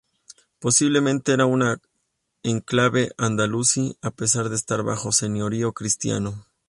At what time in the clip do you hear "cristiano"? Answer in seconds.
5.73-6.43